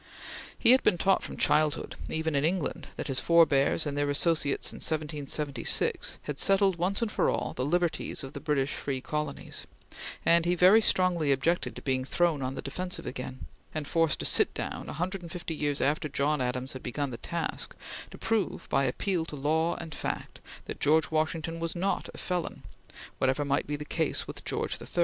He 0.57 0.71
had 0.71 0.81
been 0.81 0.97
taught 0.97 1.21
from 1.21 1.37
childhood, 1.37 1.93
even 2.09 2.33
in 2.33 2.43
England, 2.43 2.87
that 2.95 3.05
his 3.07 3.19
forbears 3.19 3.85
and 3.85 3.95
their 3.95 4.09
associates 4.09 4.71
in 4.73 4.77
1776 4.77 6.17
had 6.23 6.39
settled, 6.39 6.77
once 6.77 7.01
for 7.07 7.29
all, 7.29 7.53
the 7.53 7.63
liberties 7.63 8.23
of 8.23 8.33
the 8.33 8.39
British 8.39 8.73
free 8.73 8.99
colonies, 8.99 9.67
and 10.25 10.45
he 10.45 10.55
very 10.55 10.81
strongly 10.81 11.31
objected 11.31 11.75
to 11.75 11.83
being 11.83 12.03
thrown 12.03 12.41
on 12.41 12.55
the 12.55 12.63
defensive 12.63 13.05
again, 13.05 13.45
and 13.75 13.87
forced 13.87 14.17
to 14.17 14.25
sit 14.25 14.51
down, 14.55 14.89
a 14.89 14.93
hundred 14.93 15.21
and 15.21 15.31
fifty 15.31 15.53
years 15.53 15.79
after 15.81 16.09
John 16.09 16.41
Adams 16.41 16.73
had 16.73 16.81
begun 16.81 17.11
the 17.11 17.17
task, 17.17 17.75
to 18.09 18.17
prove, 18.17 18.67
by 18.69 18.85
appeal 18.85 19.23
to 19.25 19.35
law 19.35 19.75
and 19.75 19.93
fact, 19.93 20.39
that 20.65 20.79
George 20.79 21.11
Washington 21.11 21.59
was 21.59 21.75
not 21.75 22.09
a 22.11 22.17
felon, 22.17 22.63
whatever 23.19 23.45
might 23.45 23.67
be 23.67 23.75
the 23.75 23.85
case 23.85 24.25
with 24.25 24.43
George 24.45 24.81
III. 24.81 24.87